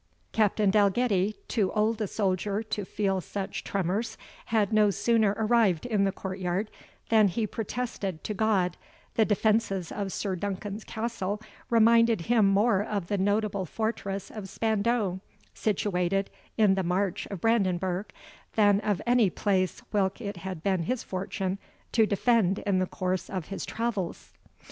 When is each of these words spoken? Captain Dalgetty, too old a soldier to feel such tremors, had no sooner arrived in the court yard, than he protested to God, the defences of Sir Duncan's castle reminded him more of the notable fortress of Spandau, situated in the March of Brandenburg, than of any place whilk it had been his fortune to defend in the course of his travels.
Captain 0.31 0.71
Dalgetty, 0.71 1.35
too 1.47 1.71
old 1.73 2.01
a 2.01 2.07
soldier 2.07 2.63
to 2.63 2.85
feel 2.85 3.21
such 3.21 3.63
tremors, 3.63 4.17
had 4.45 4.73
no 4.73 4.89
sooner 4.89 5.35
arrived 5.37 5.85
in 5.85 6.05
the 6.05 6.11
court 6.11 6.39
yard, 6.39 6.71
than 7.09 7.27
he 7.27 7.45
protested 7.45 8.23
to 8.23 8.33
God, 8.33 8.77
the 9.13 9.25
defences 9.25 9.91
of 9.91 10.11
Sir 10.11 10.35
Duncan's 10.35 10.83
castle 10.83 11.39
reminded 11.69 12.21
him 12.21 12.47
more 12.47 12.81
of 12.81 13.09
the 13.09 13.17
notable 13.19 13.67
fortress 13.67 14.31
of 14.31 14.49
Spandau, 14.49 15.19
situated 15.53 16.31
in 16.57 16.73
the 16.73 16.81
March 16.81 17.27
of 17.27 17.39
Brandenburg, 17.41 18.11
than 18.55 18.79
of 18.79 19.03
any 19.05 19.29
place 19.29 19.81
whilk 19.93 20.19
it 20.19 20.37
had 20.37 20.63
been 20.63 20.81
his 20.81 21.03
fortune 21.03 21.59
to 21.91 22.07
defend 22.07 22.57
in 22.57 22.79
the 22.79 22.87
course 22.87 23.29
of 23.29 23.49
his 23.49 23.67
travels. 23.67 24.33